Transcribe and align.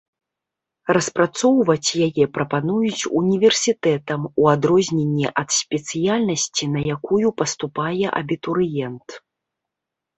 Распрацоўваць 0.97 1.89
яе 2.07 2.25
прапануюць 2.37 3.09
універсітэтам, 3.21 4.21
у 4.43 4.49
адрозненні 4.55 5.25
ад 5.45 5.49
спецыяльнасці 5.61 6.63
на 6.75 6.79
якую 6.99 7.27
паступае 7.43 8.05
абітурыент. 8.23 9.07